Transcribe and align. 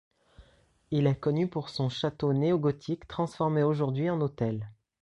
Il 0.89 1.05
est 1.05 1.13
connu 1.19 1.47
pour 1.47 1.69
son 1.69 1.87
château 1.87 2.33
néogothique 2.33 3.07
transformé 3.07 3.61
aujourd'hui 3.61 4.09
en 4.09 4.19
hôtel. 4.21 4.67